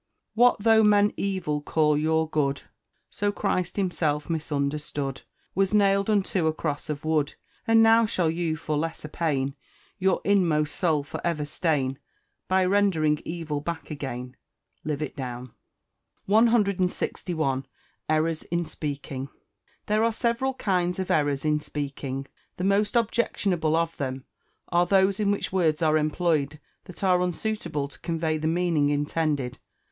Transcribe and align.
What 0.33 0.61
though 0.61 0.81
men 0.83 1.13
evil 1.15 1.61
call 1.61 1.95
your 1.95 2.27
good! 2.27 2.63
So 3.11 3.31
CHRIST 3.31 3.75
Himself, 3.75 4.31
misunderstood, 4.31 5.21
Was 5.53 5.75
nailed 5.75 6.09
unto 6.09 6.47
a 6.47 6.53
cross 6.53 6.89
of 6.89 7.05
wood! 7.05 7.35
And 7.67 7.83
now 7.83 8.07
shall 8.07 8.31
you 8.31 8.55
for 8.55 8.75
lesser 8.75 9.09
pain, 9.09 9.53
Your 9.99 10.19
inmost 10.23 10.75
soul 10.75 11.03
for 11.03 11.21
ever 11.23 11.45
stain, 11.45 11.99
By 12.47 12.65
rendering 12.65 13.21
evil 13.25 13.61
back 13.61 13.91
again? 13.91 14.35
Live 14.83 15.03
it 15.03 15.15
down! 15.15 15.53
161. 16.25 17.67
Errors 18.09 18.41
in 18.41 18.65
Speaking. 18.65 19.29
There 19.85 20.03
are 20.03 20.11
several 20.11 20.55
kinds 20.55 20.97
of 20.97 21.11
errors 21.11 21.45
in 21.45 21.59
speaking. 21.59 22.25
The 22.57 22.63
most 22.63 22.95
objectionable 22.95 23.75
of 23.75 23.97
them 23.97 24.25
are 24.69 24.87
those 24.87 25.19
in 25.19 25.29
which 25.29 25.53
words 25.53 25.83
are 25.83 25.95
employed 25.95 26.59
that 26.85 27.03
are 27.03 27.21
unsuitable 27.21 27.87
to 27.87 27.99
convey 27.99 28.37
the 28.39 28.47
meaning 28.47 28.89
intended. 28.89 29.59